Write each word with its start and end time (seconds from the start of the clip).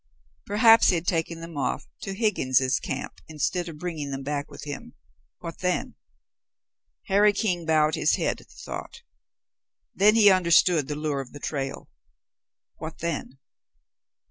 Perhaps 0.47 0.89
he 0.89 0.95
had 0.95 1.05
taken 1.05 1.41
them 1.41 1.55
off 1.59 1.87
to 2.01 2.15
Higgins' 2.15 2.79
Camp 2.79 3.21
instead 3.27 3.69
of 3.69 3.77
bringing 3.77 4.09
them 4.09 4.23
back 4.23 4.49
with 4.49 4.63
him 4.63 4.95
what 5.41 5.59
then? 5.59 5.93
Harry 7.05 7.31
King 7.31 7.67
bowed 7.67 7.93
his 7.93 8.15
head 8.15 8.41
at 8.41 8.47
the 8.47 8.55
thought. 8.65 9.03
Then 9.93 10.15
he 10.15 10.31
understood 10.31 10.87
the 10.87 10.95
lure 10.95 11.21
of 11.21 11.33
the 11.33 11.39
trail. 11.39 11.87
What 12.77 12.97
then? 12.97 13.37